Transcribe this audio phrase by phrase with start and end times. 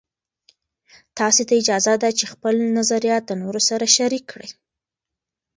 [1.17, 4.49] تاسې ته اجازه ده چې خپل نظریات د نورو سره شریک کړئ.